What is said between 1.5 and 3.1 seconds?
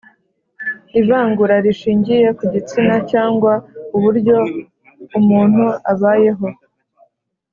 rishingiye ku gitsina